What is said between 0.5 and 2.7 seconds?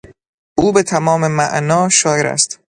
او به تمام معنا شاعر است.